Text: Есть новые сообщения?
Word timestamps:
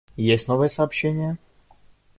Есть 0.15 0.47
новые 0.47 0.67
сообщения? 0.69 1.37